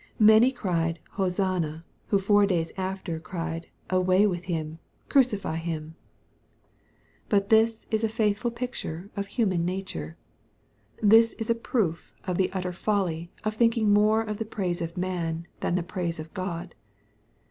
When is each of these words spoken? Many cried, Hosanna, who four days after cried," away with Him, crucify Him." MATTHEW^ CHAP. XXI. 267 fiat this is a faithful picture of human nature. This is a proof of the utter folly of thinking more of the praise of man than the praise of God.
Many 0.17 0.51
cried, 0.51 0.99
Hosanna, 1.11 1.85
who 2.07 2.17
four 2.17 2.47
days 2.47 2.71
after 2.75 3.19
cried," 3.19 3.67
away 4.01 4.25
with 4.25 4.45
Him, 4.45 4.79
crucify 5.09 5.57
Him." 5.57 5.93
MATTHEW^ 7.29 7.29
CHAP. 7.29 7.29
XXI. 7.29 7.29
267 7.29 7.29
fiat 7.29 7.49
this 7.49 7.87
is 7.99 8.03
a 8.03 8.09
faithful 8.15 8.49
picture 8.49 9.09
of 9.15 9.27
human 9.27 9.63
nature. 9.63 10.17
This 11.03 11.33
is 11.33 11.51
a 11.51 11.53
proof 11.53 12.15
of 12.23 12.39
the 12.39 12.51
utter 12.51 12.73
folly 12.73 13.29
of 13.43 13.53
thinking 13.53 13.93
more 13.93 14.23
of 14.23 14.37
the 14.39 14.43
praise 14.45 14.81
of 14.81 14.97
man 14.97 15.45
than 15.59 15.75
the 15.75 15.83
praise 15.83 16.17
of 16.17 16.33
God. 16.33 16.73